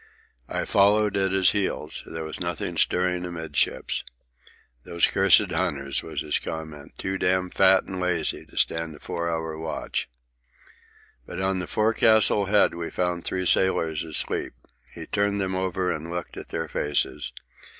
[0.49, 2.01] I followed at his heels.
[2.07, 4.03] There was nothing stirring amidships.
[4.83, 6.93] "Those cursed hunters," was his comment.
[6.97, 10.09] "Too damned fat and lazy to stand a four hour watch."
[11.27, 14.53] But on the forecastle head we found three sailors asleep.
[14.91, 17.31] He turned them over and looked at their faces.